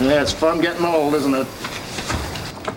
Yeah, 0.00 0.22
it's 0.22 0.32
fun 0.32 0.62
getting 0.62 0.86
old, 0.86 1.14
isn't 1.14 1.34
it? 1.34 1.46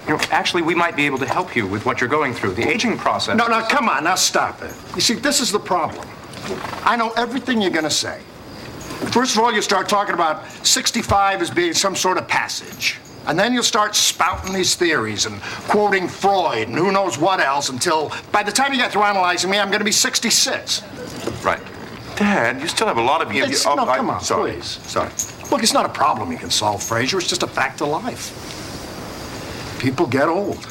You 0.07 0.15
know, 0.15 0.19
actually, 0.29 0.61
we 0.61 0.75
might 0.75 0.97
be 0.97 1.05
able 1.05 1.17
to 1.19 1.25
help 1.25 1.55
you 1.55 1.65
with 1.65 1.85
what 1.85 2.01
you're 2.01 2.09
going 2.09 2.33
through. 2.33 2.53
The 2.55 2.67
aging 2.67 2.97
process. 2.97 3.37
No, 3.37 3.47
no, 3.47 3.61
come 3.61 3.87
on, 3.87 4.03
now 4.03 4.15
stop 4.15 4.61
it. 4.61 4.73
You 4.95 5.01
see, 5.01 5.13
this 5.13 5.39
is 5.39 5.49
the 5.49 5.59
problem. 5.59 6.05
I 6.83 6.97
know 6.97 7.11
everything 7.11 7.61
you're 7.61 7.71
going 7.71 7.85
to 7.85 7.89
say. 7.89 8.19
First 9.13 9.35
of 9.35 9.41
all, 9.41 9.53
you 9.53 9.61
start 9.61 9.87
talking 9.87 10.13
about 10.13 10.45
65 10.65 11.41
as 11.41 11.49
being 11.49 11.73
some 11.73 11.95
sort 11.95 12.17
of 12.17 12.27
passage. 12.27 12.99
And 13.25 13.39
then 13.39 13.53
you'll 13.53 13.63
start 13.63 13.95
spouting 13.95 14.53
these 14.53 14.75
theories 14.75 15.25
and 15.25 15.41
quoting 15.69 16.09
Freud 16.09 16.67
and 16.67 16.77
who 16.77 16.91
knows 16.91 17.17
what 17.17 17.39
else 17.39 17.69
until 17.69 18.11
by 18.33 18.43
the 18.43 18.51
time 18.51 18.73
you 18.73 18.79
get 18.79 18.91
through 18.91 19.03
analyzing 19.03 19.49
me, 19.49 19.59
I'm 19.59 19.69
going 19.69 19.79
to 19.79 19.85
be 19.85 19.93
66. 19.93 20.83
Right. 21.41 21.61
Dad, 22.15 22.61
you 22.61 22.67
still 22.67 22.87
have 22.87 22.97
a 22.97 23.01
lot 23.01 23.21
of 23.21 23.33
you. 23.33 23.43
It's, 23.43 23.65
oh, 23.65 23.75
no, 23.75 23.85
come 23.85 24.09
I'm 24.09 24.09
on, 24.09 24.21
sorry. 24.21 24.53
please. 24.53 24.79
Sorry. 24.87 25.09
Look, 25.51 25.63
it's 25.63 25.73
not 25.73 25.85
a 25.85 25.89
problem 25.89 26.31
you 26.31 26.37
can 26.37 26.51
solve, 26.51 26.81
Frasier. 26.81 27.19
It's 27.19 27.27
just 27.27 27.43
a 27.43 27.47
fact 27.47 27.81
of 27.81 27.87
life. 27.89 29.79
People 29.79 30.05
get 30.07 30.27
old. 30.27 30.65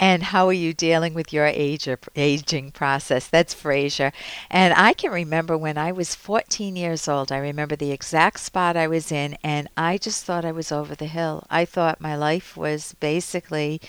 And 0.00 0.22
how 0.22 0.46
are 0.46 0.52
you 0.52 0.72
dealing 0.72 1.12
with 1.12 1.32
your 1.32 1.44
age 1.46 1.88
or 1.88 1.98
aging 2.14 2.70
process? 2.70 3.26
That's 3.26 3.52
Frasier. 3.52 4.12
And 4.48 4.72
I 4.74 4.92
can 4.92 5.10
remember 5.10 5.58
when 5.58 5.76
I 5.76 5.90
was 5.90 6.14
14 6.14 6.76
years 6.76 7.08
old, 7.08 7.32
I 7.32 7.38
remember 7.38 7.74
the 7.74 7.90
exact 7.90 8.38
spot 8.38 8.76
I 8.76 8.86
was 8.86 9.10
in, 9.10 9.36
and 9.42 9.68
I 9.76 9.98
just 9.98 10.24
thought 10.24 10.44
I 10.44 10.52
was 10.52 10.70
over 10.70 10.94
the 10.94 11.06
hill. 11.06 11.44
I 11.50 11.64
thought 11.64 12.00
my 12.00 12.14
life 12.14 12.56
was 12.56 12.94
basically 13.00 13.80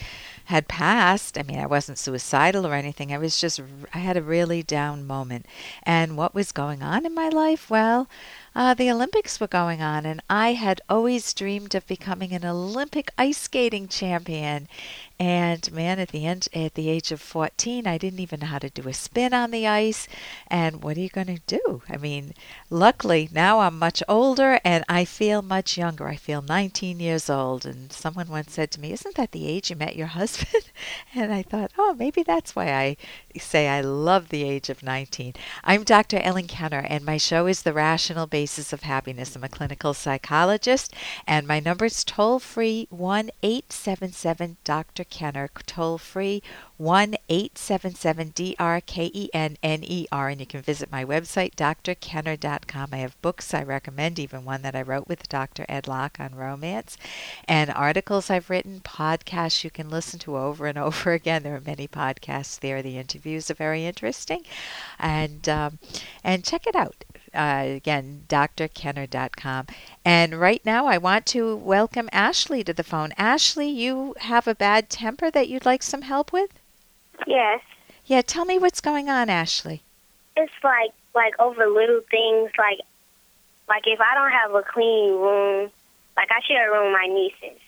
had 0.49 0.67
passed. 0.67 1.38
I 1.38 1.44
mean, 1.44 1.59
I 1.59 1.67
wasn't 1.67 1.99
suicidal 1.99 2.66
or 2.66 2.73
anything. 2.73 3.13
I 3.13 3.20
was 3.20 3.40
just, 3.40 3.62
I 3.94 3.99
had 3.99 4.17
a 4.17 4.21
really 4.23 4.63
down 4.63 5.05
moment. 5.05 5.45
And 5.84 6.17
what 6.17 6.34
was 6.34 6.52
going 6.52 6.81
on 6.81 7.05
in 7.05 7.13
my 7.13 7.30
life? 7.30 7.70
Well, 7.70 8.07
uh, 8.55 8.73
the 8.73 8.90
Olympics 8.90 9.40
were 9.40 9.48
going 9.48 9.81
on, 9.81 10.07
and 10.07 10.21
I 10.27 10.54
had 10.54 10.81
always 10.90 11.35
dreamed 11.35 11.76
of 11.76 11.85
becoming 11.85 12.34
an 12.34 12.43
Olympic 12.43 13.12
ice 13.16 13.38
skating 13.38 13.88
champion. 13.88 14.68
And 15.20 15.71
man, 15.71 15.99
at 15.99 16.10
the 16.10 16.26
end, 16.26 16.48
at 16.54 16.73
the 16.73 16.90
age 16.90 17.12
of 17.12 17.21
14, 17.21 17.85
I 17.85 17.98
didn't 17.98 18.20
even 18.20 18.40
know 18.40 18.48
how 18.48 18.60
to 18.60 18.70
do 18.70 18.88
a 18.88 18.93
spin 18.93 19.34
on 19.34 19.51
the 19.51 19.68
ice. 19.68 20.07
And 20.48 20.82
what 20.82 20.98
are 20.98 21.01
you 21.01 21.10
going 21.10 21.27
to 21.27 21.41
do? 21.45 21.84
I 21.90 21.98
mean, 21.98 22.34
luckily 22.70 23.29
now 23.32 23.60
I'm 23.60 23.77
much 23.77 24.01
older 24.07 24.60
and 24.63 24.84
I 24.88 25.05
feel 25.05 25.41
much 25.41 25.77
younger. 25.77 26.07
I 26.07 26.16
feel 26.16 26.41
19 26.41 26.99
years 26.99 27.29
old. 27.29 27.66
And 27.66 27.91
someone 27.91 28.29
once 28.29 28.54
said 28.54 28.71
to 28.71 28.79
me, 28.79 28.93
"Isn't 28.93 29.16
that 29.16 29.32
the 29.32 29.45
age 29.48 29.70
you 29.70 29.76
met 29.76 29.95
your 29.95 30.07
husband?" 30.07 30.38
and 31.15 31.34
I 31.34 31.41
thought, 31.41 31.71
oh, 31.77 31.95
maybe 31.98 32.23
that's 32.23 32.55
why 32.55 32.71
I 32.73 32.98
say 33.37 33.68
I 33.68 33.82
love 33.82 34.29
the 34.29 34.43
age 34.43 34.70
of 34.70 34.84
19. 34.84 35.34
I'm 35.63 35.84
Dr. 35.84 36.18
Ellen 36.20 36.48
Kenner, 36.48 36.85
and 36.87 37.05
my 37.05 37.18
show 37.18 37.48
is 37.48 37.62
The 37.62 37.73
Rational 37.73 38.27
Basis 38.27 38.73
of 38.73 38.84
Happiness. 38.84 39.35
I'm 39.35 39.43
a 39.43 39.49
clinical 39.49 39.93
psychologist, 39.93 40.93
and 41.27 41.48
my 41.48 41.60
number 41.60 41.85
is 41.85 42.04
toll 42.04 42.40
free 42.40 42.87
1 42.90 43.29
877 43.41 44.57
Dr. 44.63 45.04
Kenner, 45.04 45.49
toll 45.65 45.98
free 45.98 46.41
1 46.80 47.16
877 47.27 48.30
D 48.30 48.55
R 48.58 48.80
K 48.80 49.12
E 49.13 49.30
N 49.34 49.58
N 49.62 49.84
E 49.84 50.08
R. 50.13 50.30
And 50.30 50.40
you 50.40 50.48
can 50.48 50.62
visit 50.62 50.90
my 50.90 51.04
website, 51.04 51.55
drkenner.com. 51.55 52.90
I 52.94 52.98
have 52.99 53.22
books 53.22 53.54
I 53.54 53.63
recommend, 53.63 54.18
even 54.18 54.46
one 54.46 54.62
that 54.62 54.77
I 54.77 54.82
wrote 54.82 55.10
with 55.10 55.27
Dr. 55.27 55.66
Ed 55.68 55.90
Locke 55.90 56.22
on 56.22 56.35
romance, 56.35 56.98
and 57.50 57.70
articles 57.70 58.30
I've 58.30 58.50
written, 58.50 58.80
podcasts 58.80 59.66
you 59.66 59.70
can 59.70 59.90
listen 59.90 60.20
to 60.20 60.38
over 60.38 60.68
and 60.68 60.77
over 60.77 61.12
again. 61.12 61.44
There 61.44 61.57
are 61.57 61.62
many 61.62 61.85
podcasts 61.85 62.57
there. 62.57 62.82
The 62.82 62.98
interviews 62.98 63.52
are 63.52 63.55
very 63.55 63.85
interesting. 63.85 64.46
And, 64.97 65.50
um, 65.50 65.80
and 66.24 66.46
check 66.46 66.66
it 66.66 66.78
out. 66.78 67.03
Uh, 67.34 67.66
again, 67.68 68.24
drkenner.com. 68.30 69.68
And 70.06 70.40
right 70.40 70.66
now, 70.66 70.88
I 70.88 70.97
want 70.97 71.25
to 71.28 71.57
welcome 71.57 72.07
Ashley 72.13 72.63
to 72.63 72.74
the 72.74 72.85
phone. 72.85 73.12
Ashley, 73.18 73.69
you 73.69 74.16
have 74.19 74.47
a 74.47 74.56
bad 74.56 74.90
temper 74.90 75.30
that 75.30 75.50
you'd 75.50 75.66
like 75.66 75.84
some 75.84 76.03
help 76.03 76.31
with? 76.31 76.59
Yes. 77.28 77.62
Yeah, 78.06 78.22
tell 78.22 78.45
me 78.45 78.57
what's 78.57 78.81
going 78.81 79.09
on, 79.09 79.29
Ashley. 79.29 79.83
It's 80.35 80.51
like 80.63 80.91
like 81.16 81.39
over 81.39 81.67
little 81.67 82.01
things 82.09 82.51
like 82.57 82.79
like 83.67 83.83
if 83.85 83.99
I 83.99 84.16
don't 84.16 84.31
have 84.31 84.55
a 84.55 84.63
clean 84.63 85.11
room, 85.11 85.69
like 86.17 86.29
I 86.31 86.41
share 86.47 86.69
a 86.69 86.75
room 86.75 86.91
with 86.91 86.99
my 86.99 87.07
nieces, 87.07 87.59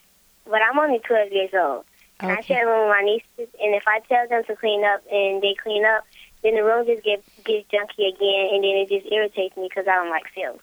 but 0.46 0.62
I'm 0.62 0.80
only 0.80 1.00
12 1.00 1.32
years 1.32 1.52
old. 1.54 1.86
And 2.20 2.32
I 2.32 2.42
share 2.42 2.68
a 2.68 2.72
room 2.72 2.88
with 2.88 2.98
my 2.98 3.04
nieces, 3.04 3.54
and 3.60 3.74
if 3.76 3.84
I 3.88 4.00
tell 4.08 4.28
them 4.28 4.44
to 4.46 4.56
clean 4.56 4.84
up 4.84 5.02
and 5.12 5.42
they 5.42 5.56
clean 5.62 5.86
up, 5.86 6.06
then 6.44 6.56
the 6.56 6.64
room 6.64 6.86
just 6.86 7.04
get 7.04 7.24
gets 7.46 7.70
junky 7.70 8.10
again, 8.10 8.50
and 8.54 8.64
then 8.64 8.78
it 8.78 8.90
just 8.90 9.12
irritates 9.12 9.56
me 9.58 9.68
because 9.70 9.88
I 9.88 9.96
don't 9.96 10.10
like 10.10 10.26
filth. 10.34 10.62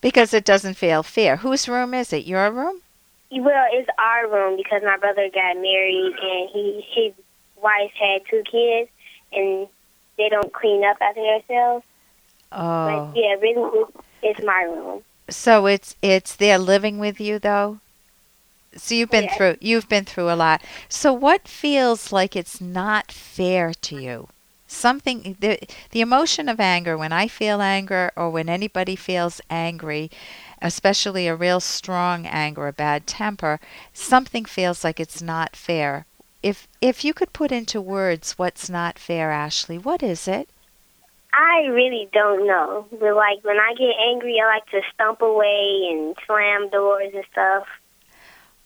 Because 0.00 0.34
it 0.34 0.44
doesn't 0.44 0.74
feel 0.74 1.02
fair. 1.02 1.36
Whose 1.36 1.68
room 1.68 1.94
is 1.94 2.12
it? 2.12 2.24
Your 2.24 2.50
room? 2.50 2.82
Well, 3.30 3.66
it's 3.72 3.88
our 3.98 4.28
room 4.28 4.56
because 4.56 4.82
my 4.82 4.96
brother 4.96 5.30
got 5.32 5.56
married 5.56 6.12
and 6.20 6.50
he 6.52 6.84
his 6.94 7.12
wife 7.62 7.92
had 7.98 8.22
two 8.28 8.42
kids, 8.50 8.90
and 9.32 9.68
they 10.18 10.28
don't 10.28 10.52
clean 10.52 10.84
up 10.84 10.96
after 11.00 11.22
themselves. 11.22 11.84
Oh. 12.52 13.12
But 13.12 13.18
yeah, 13.18 13.34
really, 13.40 13.84
it's, 14.22 14.42
my 14.44 14.62
room. 14.62 15.02
So 15.28 15.66
it's 15.66 15.96
it's 16.02 16.36
they're 16.36 16.58
living 16.58 16.98
with 16.98 17.20
you 17.20 17.38
though. 17.38 17.78
So 18.76 18.94
you've 18.94 19.10
been 19.10 19.28
through 19.28 19.56
you've 19.60 19.88
been 19.88 20.04
through 20.04 20.30
a 20.30 20.36
lot. 20.36 20.62
So 20.88 21.12
what 21.12 21.48
feels 21.48 22.12
like 22.12 22.36
it's 22.36 22.60
not 22.60 23.10
fair 23.10 23.72
to 23.74 24.00
you? 24.00 24.28
Something 24.66 25.36
the 25.40 25.58
the 25.90 26.00
emotion 26.00 26.48
of 26.48 26.60
anger 26.60 26.96
when 26.96 27.12
I 27.12 27.28
feel 27.28 27.60
anger 27.60 28.10
or 28.16 28.30
when 28.30 28.48
anybody 28.48 28.96
feels 28.96 29.40
angry, 29.50 30.10
especially 30.60 31.26
a 31.26 31.36
real 31.36 31.60
strong 31.60 32.26
anger, 32.26 32.66
a 32.68 32.72
bad 32.72 33.06
temper, 33.06 33.60
something 33.92 34.44
feels 34.44 34.84
like 34.84 35.00
it's 35.00 35.22
not 35.22 35.56
fair. 35.56 36.06
If 36.42 36.66
if 36.80 37.04
you 37.04 37.14
could 37.14 37.32
put 37.32 37.52
into 37.52 37.80
words 37.80 38.38
what's 38.38 38.68
not 38.68 38.98
fair, 38.98 39.30
Ashley, 39.30 39.78
what 39.78 40.02
is 40.02 40.26
it? 40.26 40.48
I 41.32 41.66
really 41.66 42.08
don't 42.12 42.46
know. 42.46 42.86
But 42.90 43.14
like 43.14 43.42
when 43.42 43.58
I 43.58 43.74
get 43.78 43.94
angry, 43.98 44.40
I 44.40 44.46
like 44.46 44.66
to 44.70 44.80
stomp 44.92 45.22
away 45.22 45.88
and 45.90 46.16
slam 46.26 46.68
doors 46.70 47.12
and 47.14 47.24
stuff. 47.32 47.66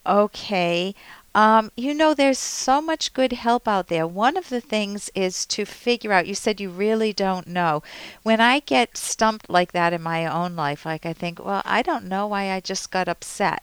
Okay. 0.04 0.94
Um, 1.34 1.70
you 1.76 1.92
know, 1.92 2.14
there's 2.14 2.38
so 2.38 2.80
much 2.80 3.12
good 3.12 3.32
help 3.32 3.68
out 3.68 3.88
there. 3.88 4.06
One 4.06 4.38
of 4.38 4.48
the 4.48 4.60
things 4.60 5.10
is 5.14 5.44
to 5.46 5.66
figure 5.66 6.10
out, 6.10 6.26
you 6.26 6.34
said 6.34 6.62
you 6.62 6.70
really 6.70 7.12
don't 7.12 7.46
know. 7.46 7.82
When 8.22 8.40
I 8.40 8.60
get 8.60 8.96
stumped 8.96 9.50
like 9.50 9.72
that 9.72 9.92
in 9.92 10.00
my 10.00 10.24
own 10.24 10.56
life, 10.56 10.86
like 10.86 11.04
I 11.04 11.12
think, 11.12 11.44
well, 11.44 11.60
I 11.66 11.82
don't 11.82 12.06
know 12.06 12.26
why 12.26 12.52
I 12.52 12.60
just 12.60 12.90
got 12.90 13.06
upset. 13.06 13.62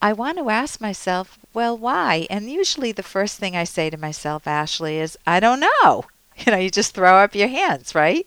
I 0.00 0.12
want 0.12 0.38
to 0.38 0.50
ask 0.50 0.80
myself, 0.80 1.38
well, 1.52 1.76
why? 1.76 2.26
And 2.30 2.50
usually 2.50 2.92
the 2.92 3.02
first 3.02 3.38
thing 3.38 3.56
I 3.56 3.64
say 3.64 3.90
to 3.90 3.96
myself, 3.96 4.46
Ashley, 4.46 4.98
is, 4.98 5.18
I 5.26 5.40
don't 5.40 5.60
know. 5.60 6.04
You 6.46 6.52
know, 6.52 6.58
you 6.58 6.70
just 6.70 6.94
throw 6.94 7.16
up 7.16 7.34
your 7.34 7.48
hands, 7.48 7.96
right? 7.96 8.24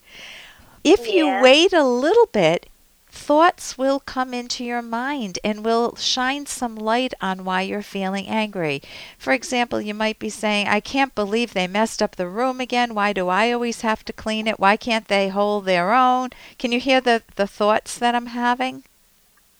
If 0.84 1.08
you 1.08 1.40
wait 1.42 1.72
a 1.72 1.86
little 1.86 2.26
bit, 2.26 2.68
thoughts 3.08 3.78
will 3.78 4.02
come 4.02 4.34
into 4.34 4.66
your 4.66 4.82
mind 4.82 5.40
and 5.46 5.64
will 5.64 5.96
shine 5.96 6.46
some 6.46 6.76
light 6.76 7.14
on 7.22 7.46
why 7.46 7.62
you're 7.62 7.82
feeling 7.82 8.28
angry. 8.28 8.82
For 9.18 9.32
example, 9.32 9.80
you 9.80 9.94
might 9.94 10.20
be 10.20 10.30
saying, 10.30 10.68
I 10.68 10.82
can't 10.82 11.16
believe 11.16 11.54
they 11.54 11.68
messed 11.68 12.02
up 12.02 12.18
the 12.18 12.28
room 12.28 12.60
again. 12.60 12.94
Why 12.94 13.14
do 13.14 13.30
I 13.30 13.52
always 13.54 13.80
have 13.80 14.04
to 14.04 14.12
clean 14.12 14.46
it? 14.46 14.60
Why 14.60 14.76
can't 14.76 15.08
they 15.08 15.30
hold 15.30 15.64
their 15.64 15.94
own? 15.94 16.32
Can 16.60 16.74
you 16.74 16.82
hear 16.82 17.00
the, 17.00 17.24
the 17.38 17.48
thoughts 17.48 17.98
that 17.98 18.14
I'm 18.14 18.28
having? 18.28 18.84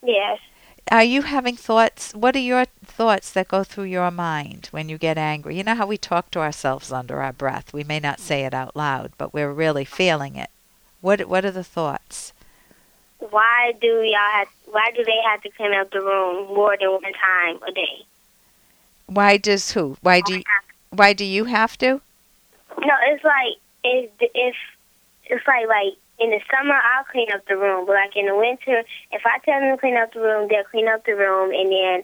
Yes. 0.02 0.40
Are 0.90 1.04
you 1.04 1.22
having 1.22 1.56
thoughts? 1.56 2.12
What 2.12 2.36
are 2.36 2.40
your 2.40 2.66
thoughts 2.84 3.32
that 3.32 3.48
go 3.48 3.64
through 3.64 3.84
your 3.84 4.10
mind 4.10 4.68
when 4.72 4.88
you 4.88 4.98
get 4.98 5.16
angry? 5.16 5.56
You 5.56 5.64
know 5.64 5.74
how 5.74 5.86
we 5.86 5.96
talk 5.96 6.30
to 6.32 6.40
ourselves 6.40 6.92
under 6.92 7.22
our 7.22 7.32
breath. 7.32 7.72
We 7.72 7.84
may 7.84 8.00
not 8.00 8.20
say 8.20 8.44
it 8.44 8.52
out 8.52 8.76
loud, 8.76 9.12
but 9.16 9.32
we're 9.32 9.52
really 9.52 9.84
feeling 9.84 10.36
it. 10.36 10.50
What 11.00 11.28
what 11.28 11.44
are 11.44 11.50
the 11.50 11.64
thoughts? 11.64 12.32
Why 13.18 13.72
do 13.80 13.86
y'all 13.86 14.32
have? 14.32 14.48
Why 14.66 14.90
do 14.94 15.04
they 15.04 15.20
have 15.24 15.42
to 15.42 15.50
clean 15.50 15.72
up 15.74 15.90
the 15.90 16.00
room 16.00 16.48
more 16.48 16.76
than 16.78 16.90
one 16.90 17.02
time 17.02 17.60
a 17.66 17.72
day? 17.72 18.04
Why 19.06 19.36
does 19.36 19.72
who? 19.72 19.96
Why 20.00 20.20
do 20.20 20.38
you, 20.38 20.42
why 20.90 21.12
do 21.12 21.24
you 21.24 21.44
have 21.44 21.78
to? 21.78 22.00
No, 22.78 22.94
it's 23.08 23.24
like 23.24 23.56
if 23.84 24.10
if 24.20 24.56
it's 25.26 25.46
like 25.46 25.68
like 25.68 25.94
in 26.22 26.30
the 26.30 26.40
summer 26.50 26.74
I'll 26.74 27.04
clean 27.04 27.32
up 27.32 27.46
the 27.46 27.56
room, 27.56 27.86
but 27.86 27.94
like 27.94 28.16
in 28.16 28.26
the 28.26 28.36
winter, 28.36 28.84
if 29.10 29.22
I 29.26 29.38
tell 29.44 29.60
them 29.60 29.74
to 29.74 29.80
clean 29.80 29.96
up 29.96 30.12
the 30.12 30.20
room, 30.20 30.48
they'll 30.48 30.64
clean 30.64 30.88
up 30.88 31.04
the 31.04 31.14
room, 31.14 31.50
and 31.50 31.72
then 31.72 32.02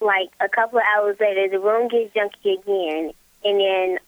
like 0.00 0.30
a 0.40 0.48
couple 0.48 0.78
of 0.78 0.84
hours 0.94 1.16
later, 1.20 1.48
the 1.48 1.60
room 1.60 1.88
gets 1.88 2.14
junky 2.14 2.58
again, 2.58 3.12
and 3.44 3.60
then 3.60 3.98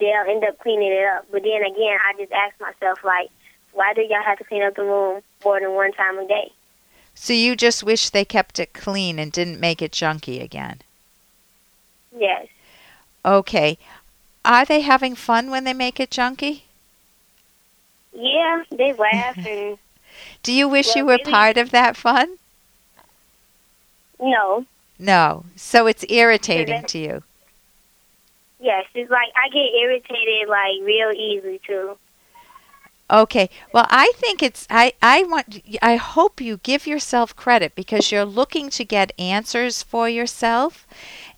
they'll 0.00 0.28
end 0.28 0.44
up 0.44 0.58
cleaning 0.58 0.92
it 0.92 1.06
up. 1.16 1.26
But 1.30 1.42
then 1.42 1.62
again, 1.62 1.98
I 2.06 2.12
just 2.18 2.32
ask 2.32 2.58
myself 2.60 2.98
like, 3.04 3.30
why 3.72 3.94
do 3.94 4.02
y'all 4.02 4.22
have 4.24 4.38
to 4.38 4.44
clean 4.44 4.62
up 4.62 4.76
the 4.76 4.82
room 4.82 5.22
more 5.44 5.60
than 5.60 5.72
one 5.72 5.92
time 5.92 6.18
a 6.18 6.26
day? 6.26 6.52
So 7.14 7.32
you 7.32 7.54
just 7.54 7.84
wish 7.84 8.10
they 8.10 8.24
kept 8.24 8.58
it 8.58 8.74
clean 8.74 9.18
and 9.18 9.30
didn't 9.30 9.60
make 9.60 9.80
it 9.80 9.92
junky 9.92 10.42
again. 10.42 10.80
Yes. 12.16 12.48
Okay. 13.24 13.78
Are 14.44 14.64
they 14.64 14.80
having 14.80 15.14
fun 15.14 15.50
when 15.50 15.64
they 15.64 15.72
make 15.72 16.00
it 16.00 16.10
junky? 16.10 16.62
Yeah, 18.14 18.62
they 18.70 18.92
laugh 18.92 19.36
and 19.46 19.78
Do 20.42 20.52
you 20.52 20.68
wish 20.68 20.94
you 20.94 21.04
were 21.04 21.18
really- 21.18 21.30
part 21.32 21.56
of 21.56 21.70
that 21.70 21.96
fun? 21.96 22.38
No. 24.20 24.64
No. 24.98 25.44
So 25.56 25.86
it's 25.86 26.04
irritating 26.08 26.84
to 26.84 26.98
you. 26.98 27.22
Yes, 28.60 28.86
it's 28.94 29.10
like 29.10 29.28
I 29.36 29.48
get 29.50 29.74
irritated 29.82 30.48
like 30.48 30.80
real 30.82 31.10
easy 31.12 31.60
too. 31.66 31.98
Okay. 33.10 33.50
Well, 33.72 33.86
I 33.90 34.12
think 34.16 34.42
it's 34.42 34.66
I 34.70 34.94
I 35.02 35.24
want 35.24 35.60
I 35.82 35.96
hope 35.96 36.40
you 36.40 36.56
give 36.58 36.86
yourself 36.86 37.36
credit 37.36 37.74
because 37.74 38.10
you're 38.10 38.24
looking 38.24 38.70
to 38.70 38.84
get 38.84 39.12
answers 39.18 39.82
for 39.82 40.08
yourself. 40.08 40.86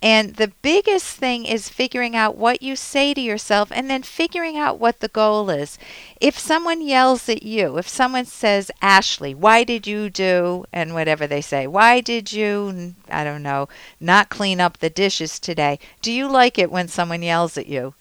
And 0.02 0.36
the 0.36 0.52
biggest 0.62 1.16
thing 1.16 1.46
is 1.46 1.68
figuring 1.68 2.14
out 2.14 2.36
what 2.36 2.62
you 2.62 2.76
say 2.76 3.14
to 3.14 3.20
yourself 3.20 3.72
and 3.72 3.88
then 3.88 4.02
figuring 4.02 4.56
out 4.56 4.78
what 4.78 5.00
the 5.00 5.08
goal 5.08 5.48
is. 5.50 5.78
If 6.20 6.38
someone 6.38 6.82
yells 6.82 7.28
at 7.28 7.42
you, 7.42 7.78
if 7.78 7.88
someone 7.88 8.26
says, 8.26 8.70
"Ashley, 8.82 9.34
why 9.34 9.64
did 9.64 9.86
you 9.86 10.10
do?" 10.10 10.64
and 10.72 10.94
whatever 10.94 11.26
they 11.26 11.40
say, 11.40 11.66
"Why 11.66 12.00
did 12.00 12.32
you 12.32 12.94
I 13.10 13.24
don't 13.24 13.42
know, 13.42 13.68
not 13.98 14.28
clean 14.28 14.60
up 14.60 14.78
the 14.78 14.90
dishes 14.90 15.38
today?" 15.38 15.78
Do 16.02 16.12
you 16.12 16.28
like 16.28 16.58
it 16.58 16.70
when 16.70 16.88
someone 16.88 17.22
yells 17.22 17.56
at 17.56 17.66
you? 17.66 17.94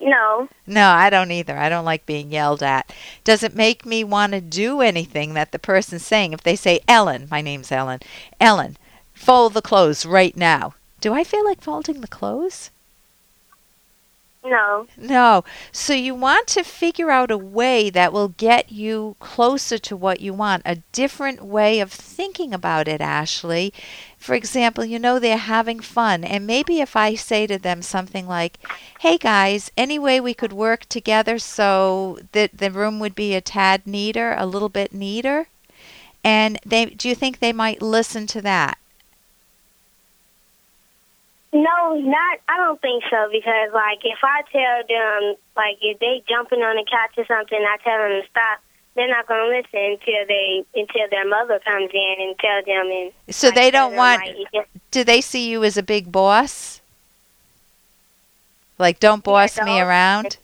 No. 0.00 0.48
No, 0.66 0.90
I 0.90 1.08
don't 1.08 1.30
either. 1.30 1.56
I 1.56 1.68
don't 1.68 1.84
like 1.84 2.04
being 2.04 2.30
yelled 2.30 2.62
at. 2.62 2.92
Does 3.24 3.42
it 3.42 3.54
make 3.54 3.86
me 3.86 4.04
want 4.04 4.32
to 4.32 4.40
do 4.40 4.80
anything 4.80 5.34
that 5.34 5.52
the 5.52 5.58
person's 5.58 6.04
saying? 6.04 6.32
If 6.32 6.42
they 6.42 6.56
say, 6.56 6.80
Ellen, 6.86 7.28
my 7.30 7.40
name's 7.40 7.72
Ellen, 7.72 8.00
Ellen, 8.40 8.76
fold 9.16 9.54
the 9.54 9.62
clothes 9.62 10.06
right 10.06 10.36
now. 10.36 10.74
Do 11.00 11.12
I 11.12 11.24
feel 11.24 11.44
like 11.44 11.60
folding 11.60 12.00
the 12.00 12.06
clothes? 12.06 12.70
No. 14.44 14.86
No. 14.96 15.44
So 15.72 15.92
you 15.92 16.14
want 16.14 16.46
to 16.48 16.62
figure 16.62 17.10
out 17.10 17.32
a 17.32 17.38
way 17.38 17.90
that 17.90 18.12
will 18.12 18.28
get 18.28 18.70
you 18.70 19.16
closer 19.18 19.76
to 19.78 19.96
what 19.96 20.20
you 20.20 20.32
want, 20.32 20.62
a 20.64 20.82
different 20.92 21.42
way 21.42 21.80
of 21.80 21.90
thinking 21.90 22.54
about 22.54 22.86
it, 22.86 23.00
Ashley. 23.00 23.72
For 24.18 24.34
example, 24.34 24.84
you 24.84 24.98
know 24.98 25.18
they're 25.18 25.36
having 25.36 25.80
fun, 25.80 26.22
and 26.22 26.46
maybe 26.46 26.80
if 26.80 26.94
I 26.94 27.14
say 27.14 27.46
to 27.48 27.58
them 27.58 27.82
something 27.82 28.28
like, 28.28 28.58
Hey 29.00 29.18
guys, 29.18 29.72
any 29.76 29.98
way 29.98 30.20
we 30.20 30.34
could 30.34 30.52
work 30.52 30.86
together 30.86 31.38
so 31.38 32.20
that 32.32 32.58
the 32.58 32.70
room 32.70 33.00
would 33.00 33.14
be 33.14 33.34
a 33.34 33.40
tad 33.40 33.86
neater, 33.86 34.34
a 34.38 34.46
little 34.46 34.68
bit 34.68 34.92
neater? 34.92 35.48
And 36.22 36.58
they 36.64 36.86
do 36.86 37.08
you 37.08 37.14
think 37.14 37.38
they 37.38 37.52
might 37.52 37.82
listen 37.82 38.26
to 38.28 38.42
that? 38.42 38.78
No, 41.52 41.94
not. 41.94 42.38
I 42.48 42.56
don't 42.56 42.80
think 42.80 43.04
so 43.10 43.28
because, 43.30 43.72
like, 43.72 44.00
if 44.04 44.18
I 44.22 44.42
tell 44.50 44.82
them, 44.88 45.36
like, 45.56 45.78
if 45.80 45.98
they 46.00 46.22
jumping 46.28 46.60
on 46.60 46.76
the 46.76 46.84
couch 46.84 47.14
or 47.16 47.24
something, 47.26 47.58
I 47.58 47.76
tell 47.82 47.98
them 47.98 48.20
to 48.20 48.28
stop. 48.28 48.60
They're 48.94 49.08
not 49.08 49.28
going 49.28 49.40
to 49.44 49.56
listen 49.56 50.00
until 50.00 50.26
they 50.26 50.64
until 50.74 51.06
their 51.10 51.28
mother 51.28 51.60
comes 51.64 51.90
in 51.92 52.14
and 52.18 52.38
tell 52.38 52.62
them. 52.64 52.90
And 52.90 53.34
so 53.34 53.50
they 53.50 53.70
don't 53.70 53.90
them, 53.90 53.98
want. 53.98 54.22
Like, 54.52 54.68
do 54.90 55.04
they 55.04 55.20
see 55.20 55.48
you 55.48 55.64
as 55.64 55.76
a 55.76 55.82
big 55.82 56.10
boss? 56.10 56.80
Like, 58.78 59.00
don't 59.00 59.22
boss 59.22 59.56
yeah, 59.56 59.64
me 59.64 59.80
around. 59.80 60.38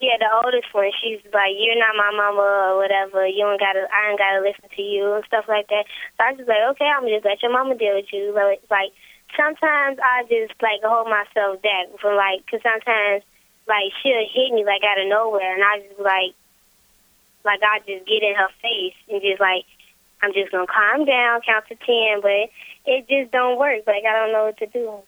Yeah, 0.00 0.18
the 0.18 0.28
oldest 0.44 0.74
one. 0.74 0.90
She's 1.00 1.20
like, 1.32 1.54
"You're 1.56 1.78
not 1.78 1.94
my 1.96 2.10
mama 2.10 2.42
or 2.42 2.76
whatever. 2.76 3.26
You 3.26 3.44
don't 3.44 3.60
gotta. 3.60 3.86
I 3.88 4.10
ain't 4.10 4.18
gotta 4.18 4.40
listen 4.40 4.68
to 4.74 4.82
you 4.82 5.14
and 5.14 5.24
stuff 5.24 5.44
like 5.48 5.68
that." 5.68 5.84
So 6.18 6.24
I 6.24 6.34
just 6.34 6.48
like, 6.48 6.64
okay, 6.74 6.86
I'm 6.86 7.02
gonna 7.02 7.16
just 7.16 7.24
let 7.24 7.40
your 7.40 7.52
mama 7.52 7.76
deal 7.76 7.94
with 7.94 8.12
you. 8.12 8.34
Like, 8.34 8.60
like 8.68 8.92
sometimes 9.36 9.98
I 10.02 10.24
just 10.28 10.54
like 10.62 10.80
hold 10.82 11.08
myself 11.08 11.62
back 11.62 11.88
from 12.00 12.16
like, 12.16 12.44
cause 12.50 12.60
sometimes 12.62 13.22
like 13.68 13.92
she'll 14.02 14.26
hit 14.26 14.52
me 14.52 14.64
like 14.64 14.82
out 14.84 15.00
of 15.00 15.08
nowhere, 15.08 15.54
and 15.54 15.64
I 15.64 15.86
just 15.86 16.00
like, 16.00 16.34
like 17.44 17.60
I 17.62 17.78
just 17.80 18.06
get 18.06 18.22
in 18.22 18.34
her 18.36 18.48
face 18.60 18.96
and 19.08 19.22
just 19.22 19.40
like, 19.40 19.64
I'm 20.22 20.32
just 20.32 20.52
gonna 20.52 20.66
calm 20.66 21.04
down, 21.04 21.40
count 21.42 21.66
to 21.68 21.76
ten, 21.76 22.20
but 22.22 22.50
it 22.86 23.08
just 23.08 23.32
don't 23.32 23.58
work. 23.58 23.82
Like 23.86 24.04
I 24.04 24.12
don't 24.12 24.32
know 24.32 24.44
what 24.46 24.58
to 24.58 24.66
do. 24.66 25.02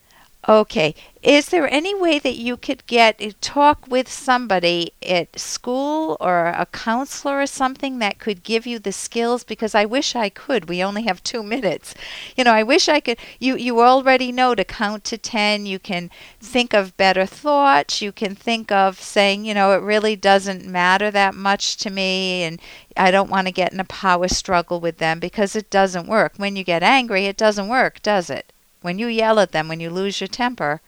Okay. 0.49 0.95
Is 1.23 1.47
there 1.49 1.67
any 1.73 1.95
way 1.95 2.19
that 2.19 2.37
you 2.37 2.59
could 2.59 2.87
get 2.87 3.17
eh, 3.19 3.31
talk 3.41 3.87
with 3.89 4.11
somebody 4.11 4.93
at 5.03 5.39
school 5.41 6.19
or 6.21 6.49
a 6.49 6.67
counselor 6.67 7.41
or 7.41 7.47
something 7.47 7.99
that 8.01 8.19
could 8.19 8.43
give 8.43 8.67
you 8.67 8.79
the 8.79 8.93
skills 8.93 9.43
because 9.43 9.75
I 9.75 9.87
wish 9.87 10.15
I 10.15 10.29
could. 10.29 10.69
We 10.69 10.83
only 10.85 11.05
have 11.05 11.23
2 11.23 11.43
minutes. 11.55 11.95
You 12.37 12.45
know, 12.45 12.53
I 12.53 12.63
wish 12.63 12.89
I 12.91 13.01
could 13.01 13.17
you 13.41 13.57
you 13.57 13.81
already 13.81 14.33
know 14.33 14.55
to 14.55 14.65
count 14.67 15.05
to 15.05 15.17
10. 15.17 15.65
You 15.65 15.79
can 15.79 16.11
think 16.41 16.75
of 16.75 16.97
better 16.99 17.25
thoughts. 17.25 18.03
You 18.03 18.13
can 18.13 18.35
think 18.35 18.71
of 18.71 19.01
saying, 19.01 19.47
you 19.47 19.55
know, 19.55 19.73
it 19.73 19.83
really 19.83 20.15
doesn't 20.17 20.67
matter 20.67 21.11
that 21.11 21.35
much 21.35 21.79
to 21.79 21.91
me 21.91 22.43
and 22.43 22.61
I 22.99 23.11
don't 23.11 23.31
want 23.31 23.47
to 23.47 23.53
get 23.53 23.73
in 23.73 23.81
a 23.81 23.85
power 23.85 24.29
struggle 24.29 24.79
with 24.79 24.99
them 24.99 25.21
because 25.21 25.57
it 25.57 25.71
doesn't 25.71 26.07
work. 26.07 26.35
When 26.37 26.55
you 26.55 26.65
get 26.65 26.83
angry, 26.83 27.25
it 27.27 27.39
doesn't 27.39 27.69
work, 27.69 28.03
does 28.03 28.29
it? 28.29 28.53
When 28.85 28.99
you 28.99 29.07
yell 29.07 29.41
at 29.41 29.53
them, 29.53 29.69
when 29.69 29.81
you 29.81 29.89
lose 29.89 30.21
your 30.21 30.29
temper, 30.29 30.83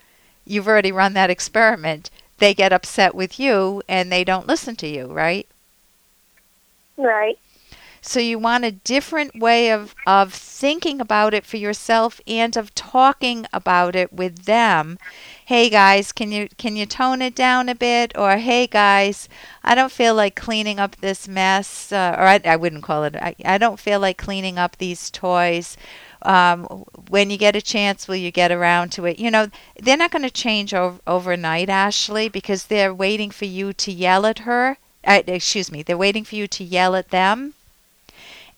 you've 0.44 0.68
already 0.68 0.92
run 0.92 1.14
that 1.14 1.30
experiment. 1.30 2.10
They 2.36 2.52
get 2.52 2.70
upset 2.70 3.14
with 3.14 3.40
you 3.40 3.80
and 3.88 4.12
they 4.12 4.22
don't 4.22 4.46
listen 4.46 4.76
to 4.76 4.86
you, 4.86 5.06
right? 5.06 5.46
Right. 6.98 7.38
So 8.02 8.20
you 8.20 8.38
want 8.38 8.66
a 8.66 8.70
different 8.70 9.40
way 9.40 9.70
of, 9.72 9.94
of 10.06 10.34
thinking 10.34 11.00
about 11.00 11.32
it 11.32 11.46
for 11.46 11.56
yourself 11.56 12.20
and 12.26 12.54
of 12.54 12.74
talking 12.74 13.46
about 13.50 13.96
it 13.96 14.12
with 14.12 14.44
them. 14.44 14.98
Hey 15.46 15.70
guys, 15.70 16.12
can 16.12 16.30
you 16.30 16.48
can 16.58 16.76
you 16.76 16.84
tone 16.84 17.22
it 17.22 17.34
down 17.34 17.70
a 17.70 17.74
bit? 17.74 18.12
Or 18.14 18.36
hey 18.36 18.66
guys, 18.66 19.26
I 19.64 19.74
don't 19.74 19.90
feel 19.90 20.14
like 20.14 20.36
cleaning 20.36 20.78
up 20.78 20.96
this 20.96 21.26
mess. 21.26 21.90
Uh, 21.90 22.14
or 22.18 22.24
I, 22.24 22.40
I 22.44 22.56
wouldn't 22.56 22.82
call 22.82 23.04
it. 23.04 23.16
I, 23.16 23.34
I 23.42 23.56
don't 23.56 23.80
feel 23.80 24.00
like 24.00 24.18
cleaning 24.18 24.58
up 24.58 24.76
these 24.76 25.10
toys 25.10 25.78
um, 26.26 26.64
when 27.08 27.30
you 27.30 27.38
get 27.38 27.54
a 27.54 27.62
chance, 27.62 28.08
will 28.08 28.16
you 28.16 28.32
get 28.32 28.50
around 28.50 28.90
to 28.92 29.06
it? 29.06 29.18
You 29.18 29.30
know, 29.30 29.48
they're 29.80 29.96
not 29.96 30.10
going 30.10 30.24
to 30.24 30.30
change 30.30 30.74
ov- 30.74 31.00
overnight, 31.06 31.68
Ashley, 31.68 32.28
because 32.28 32.64
they're 32.66 32.92
waiting 32.92 33.30
for 33.30 33.44
you 33.44 33.72
to 33.72 33.92
yell 33.92 34.26
at 34.26 34.40
her. 34.40 34.76
Uh, 35.04 35.22
excuse 35.28 35.70
me, 35.70 35.82
they're 35.82 35.96
waiting 35.96 36.24
for 36.24 36.34
you 36.34 36.48
to 36.48 36.64
yell 36.64 36.96
at 36.96 37.10
them. 37.10 37.54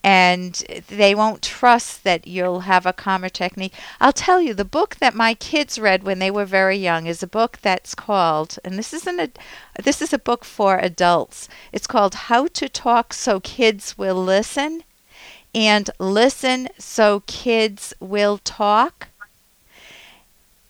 And 0.03 0.55
they 0.89 1.15
won't 1.15 1.43
trust 1.43 2.05
that 2.05 2.27
you'll 2.27 2.61
have 2.61 2.87
a 2.87 2.93
calmer 2.95 3.29
technique. 3.29 3.75
I'll 4.01 4.13
tell 4.13 4.41
you, 4.41 4.55
the 4.55 4.65
book 4.65 4.97
that 4.97 5.15
my 5.15 5.35
kids 5.35 5.79
read 5.79 6.05
when 6.05 6.21
they 6.21 6.31
were 6.31 6.47
very 6.47 6.79
young 6.79 7.07
is 7.07 7.23
a 7.23 7.27
book 7.27 7.59
that's 7.61 7.95
called, 7.95 8.59
and 8.65 8.79
this 8.79 8.95
isn't 8.95 9.21
a, 9.21 9.31
this 9.83 10.01
is 10.01 10.15
a 10.15 10.19
book 10.19 10.45
for 10.45 10.79
adults. 10.79 11.49
It's 11.73 11.89
called 11.89 12.15
How 12.15 12.47
to 12.47 12.69
Talk 12.69 13.13
So 13.13 13.41
Kids 13.41 13.99
Will 13.99 14.25
Listen 14.25 14.85
and 15.59 15.91
listen 15.99 16.69
so 16.79 17.25
kids 17.27 17.93
will 17.99 18.39
talk. 18.39 19.09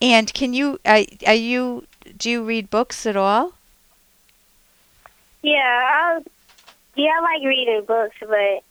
And 0.01 0.33
can 0.33 0.55
you 0.55 0.79
are, 0.83 1.03
are 1.27 1.35
you 1.35 1.85
do 2.17 2.27
you 2.27 2.43
read 2.43 2.71
books 2.71 3.05
at 3.05 3.15
all? 3.15 3.53
Yeah, 5.43 5.59
I, 5.61 6.21
yeah, 6.95 7.11
I 7.17 7.21
like 7.21 7.43
reading 7.45 7.85
books, 7.85 8.15
but 8.19 8.63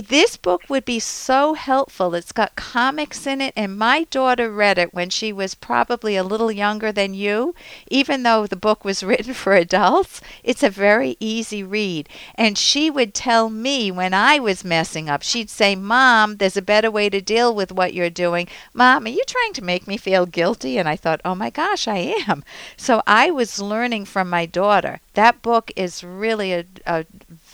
this 0.00 0.36
book 0.36 0.62
would 0.68 0.84
be 0.84 0.98
so 0.98 1.54
helpful. 1.54 2.14
It's 2.14 2.32
got 2.32 2.56
comics 2.56 3.26
in 3.26 3.40
it, 3.40 3.52
and 3.56 3.78
my 3.78 4.04
daughter 4.04 4.50
read 4.50 4.78
it 4.78 4.94
when 4.94 5.10
she 5.10 5.32
was 5.32 5.54
probably 5.54 6.16
a 6.16 6.24
little 6.24 6.50
younger 6.50 6.92
than 6.92 7.14
you. 7.14 7.54
Even 7.90 8.22
though 8.22 8.46
the 8.46 8.56
book 8.56 8.84
was 8.84 9.02
written 9.04 9.34
for 9.34 9.54
adults, 9.54 10.20
it's 10.42 10.62
a 10.62 10.70
very 10.70 11.16
easy 11.20 11.62
read. 11.62 12.08
And 12.34 12.58
she 12.58 12.90
would 12.90 13.14
tell 13.14 13.48
me 13.48 13.90
when 13.90 14.14
I 14.14 14.38
was 14.38 14.64
messing 14.64 15.08
up, 15.08 15.22
she'd 15.22 15.50
say, 15.50 15.74
Mom, 15.74 16.36
there's 16.36 16.56
a 16.56 16.62
better 16.62 16.90
way 16.90 17.08
to 17.10 17.20
deal 17.20 17.54
with 17.54 17.72
what 17.72 17.94
you're 17.94 18.10
doing. 18.10 18.48
Mom, 18.74 19.04
are 19.04 19.08
you 19.08 19.22
trying 19.26 19.52
to 19.54 19.64
make 19.64 19.86
me 19.86 19.96
feel 19.96 20.26
guilty? 20.26 20.78
And 20.78 20.88
I 20.88 20.96
thought, 20.96 21.20
oh 21.24 21.34
my 21.34 21.50
gosh, 21.50 21.88
I 21.88 22.14
am. 22.28 22.44
So 22.76 23.02
I 23.06 23.30
was 23.30 23.60
learning 23.60 24.04
from 24.06 24.28
my 24.28 24.46
daughter. 24.46 25.00
That 25.14 25.42
book 25.42 25.70
is 25.76 26.04
really 26.04 26.52
a, 26.52 26.64
a 26.86 27.06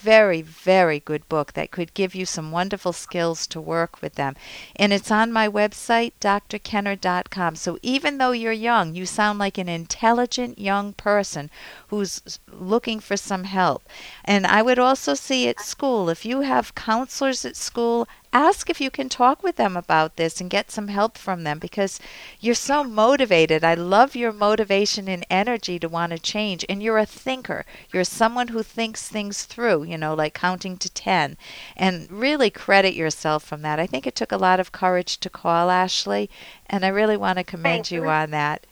very, 0.03 0.43
very 0.43 0.99
good 0.99 1.29
book 1.29 1.53
that 1.53 1.71
could 1.71 1.95
give 1.95 2.13
you 2.15 2.27
some 2.27 2.51
wonderful 2.51 2.93
skills 2.93 3.47
to 3.47 3.61
work 3.61 4.03
with 4.03 4.17
them. 4.17 4.35
And 4.75 4.93
it's 4.93 5.13
on 5.13 5.33
my 5.33 5.49
website, 5.49 6.13
drkenner.com. 6.21 7.55
So 7.55 7.79
even 7.83 8.19
though 8.19 8.33
you're 8.33 8.53
young, 8.53 8.97
you 8.97 9.07
sound 9.07 9.39
like 9.39 9.59
an 9.59 9.69
intelligent 9.69 10.59
young 10.59 10.93
person 10.95 11.51
who's 11.89 12.21
looking 12.51 12.99
for 12.99 13.17
some 13.17 13.45
help. 13.45 13.89
And 14.25 14.45
I 14.45 14.61
would 14.61 14.81
also 14.81 15.15
see 15.15 15.49
at 15.49 15.61
school, 15.61 16.09
if 16.09 16.25
you 16.25 16.41
have 16.41 16.75
counselors 16.75 17.45
at 17.45 17.57
school, 17.57 18.09
ask 18.33 18.71
if 18.71 18.81
you 18.81 18.91
can 18.91 19.09
talk 19.09 19.43
with 19.43 19.57
them 19.57 19.77
about 19.77 20.17
this 20.17 20.41
and 20.41 20.49
get 20.49 20.71
some 20.71 20.89
help 20.89 21.19
from 21.19 21.45
them 21.45 21.59
because 21.59 22.01
you're 22.41 22.55
so 22.55 22.83
motivated. 22.83 23.63
I 23.63 23.75
love 23.75 24.17
your 24.17 24.33
motivation 24.33 25.09
and 25.09 25.27
energy 25.29 25.79
to 25.79 25.89
want 25.89 26.13
to 26.13 26.19
change. 26.19 26.65
And 26.69 26.83
you're 26.83 26.99
a 26.99 27.07
thinker. 27.07 27.65
You're 27.93 28.05
someone 28.05 28.49
who 28.49 28.63
thinks 28.63 29.09
things 29.09 29.45
through, 29.45 29.85
you 29.85 29.99
know, 29.99 30.15
like 30.15 30.35
counting 30.35 30.77
to 30.79 30.91
10. 30.91 31.37
And 31.77 32.11
really 32.11 32.51
credit 32.51 32.95
yourself 32.95 33.45
from 33.45 33.63
that. 33.63 33.79
I 33.79 33.87
think 33.87 34.07
it 34.07 34.15
took 34.15 34.33
a 34.33 34.37
lot 34.37 34.61
of 34.61 34.73
courage 34.73 35.19
to 35.19 35.31
call 35.31 35.71
Ashley, 35.71 36.31
and 36.67 36.85
I 36.85 36.89
really 36.89 37.17
want 37.17 37.39
to 37.39 37.45
commend 37.45 37.91
you 37.91 38.09
on 38.09 38.31
that. 38.31 38.67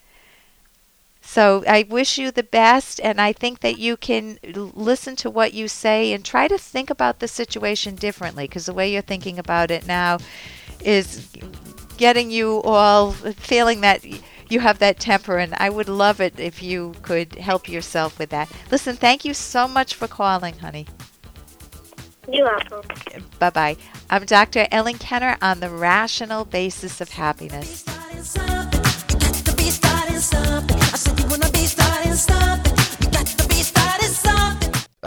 So 1.23 1.63
I 1.67 1.87
wish 1.89 2.19
you 2.19 2.31
the 2.31 2.43
best, 2.43 3.01
and 3.01 3.21
I 3.21 3.33
think 3.33 3.61
that 3.61 3.79
you 3.79 3.97
can 3.97 4.39
listen 4.43 5.17
to 5.17 5.31
what 5.31 5.53
you 5.53 5.69
say 5.69 6.13
and 6.13 6.25
try 6.25 6.49
to 6.49 6.59
think 6.59 6.91
about 6.91 7.21
the 7.21 7.29
situation 7.29 7.95
differently 7.95 8.45
because 8.45 8.67
the 8.67 8.75
way 8.75 8.93
you're 8.93 9.03
thinking 9.03 9.39
about 9.39 9.71
it 9.71 9.87
now 9.87 10.19
is 10.83 11.29
getting 11.99 12.31
you 12.31 12.63
all 12.63 13.13
feeling 13.13 13.83
that 13.83 14.05
you 14.49 14.61
have 14.61 14.79
that 14.81 14.99
temper, 14.99 15.39
and 15.39 15.55
I 15.59 15.71
would 15.71 15.89
love 15.89 16.21
it 16.21 16.41
if 16.41 16.63
you 16.63 16.95
could 17.03 17.37
help 17.37 17.69
yourself 17.69 18.19
with 18.19 18.31
that. 18.31 18.51
Listen, 18.71 18.97
thank 18.97 19.25
you 19.25 19.33
so 19.35 19.69
much 19.69 19.95
for 19.95 20.09
calling, 20.09 20.59
honey. 20.59 20.87
You're 22.29 22.47
welcome. 22.47 22.83
Bye 23.39 23.51
bye. 23.51 23.77
I'm 24.09 24.25
Dr. 24.25 24.67
Ellen 24.73 24.99
Kenner 24.99 25.37
on 25.41 25.61
the 25.61 25.71
rational 25.71 26.45
basis 26.45 27.01
of 27.01 27.11
happiness. 27.11 27.85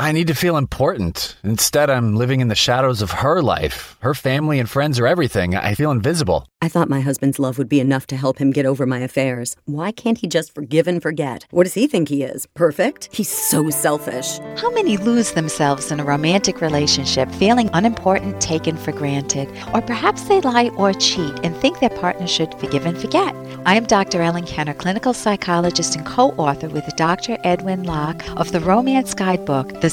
I 0.04 0.12
need 0.12 0.28
to 0.28 0.36
feel 0.36 0.58
important. 0.58 1.38
Instead, 1.46 1.90
I'm 1.90 2.14
living 2.14 2.42
in 2.42 2.50
the 2.50 2.56
shadows 2.56 3.02
of 3.02 3.12
her 3.12 3.42
life. 3.42 3.96
Her 4.02 4.14
family 4.14 4.60
and 4.60 4.70
friends 4.70 5.00
are 5.00 5.08
everything. 5.08 5.56
I 5.56 5.76
feel 5.76 5.92
invisible. 5.92 6.46
I 6.62 6.68
thought 6.68 6.90
my 6.90 7.00
husband's 7.00 7.40
love 7.40 7.58
would 7.58 7.70
be 7.70 7.80
enough 7.80 8.08
to 8.08 8.18
help 8.18 8.38
him 8.38 8.52
get 8.52 8.66
over 8.66 8.86
my 8.86 9.00
affairs. 9.00 9.56
Why 9.64 9.94
can't 9.94 10.18
he 10.18 10.28
just 10.28 10.54
forgive 10.54 10.88
and 10.88 11.02
forget? 11.02 11.46
What 11.52 11.64
does 11.64 11.74
he 11.74 11.88
think 11.88 12.10
he 12.10 12.24
is? 12.24 12.48
Perfect? 12.48 13.08
He's 13.14 13.30
so 13.30 13.70
selfish. 13.70 14.40
How 14.58 14.70
many 14.72 14.98
lose 14.98 15.32
themselves 15.32 15.90
in 15.90 16.02
a 16.02 16.06
romantic 16.06 16.60
relationship, 16.60 17.32
feeling 17.32 17.70
unimportant, 17.74 18.42
taken 18.42 18.76
for 18.76 18.92
granted? 18.92 19.50
Or 19.74 19.82
perhaps 19.82 20.24
they 20.24 20.42
lie 20.42 20.70
or 20.76 20.92
cheat 20.92 21.40
and 21.44 21.56
think 21.56 21.80
their 21.80 21.90
partner 21.90 22.28
should 22.28 22.54
forgive 22.60 22.86
and 22.86 22.98
forget. 22.98 23.34
I 23.66 23.76
am 23.76 23.86
Dr. 23.86 24.22
Ellen 24.22 24.46
Kenner, 24.46 24.74
clinical 24.74 25.14
psychologist 25.14 25.96
and 25.96 26.06
co 26.06 26.32
author 26.32 26.68
with 26.68 26.86
Dr. 26.98 27.38
Edwin 27.46 27.84
Locke 27.84 28.22
of 28.38 28.52
the 28.52 28.60
Romance 28.60 29.14
Guidebook, 29.14 29.80
The 29.80 29.93